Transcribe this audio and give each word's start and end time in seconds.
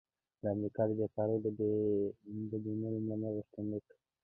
د 0.41 0.43
امریکا 0.55 0.83
د 0.87 0.91
بیکارۍ 0.99 1.37
د 2.51 2.53
بیمې 2.79 2.87
لومړني 2.93 3.29
غوښتنلیکونه 3.35 4.01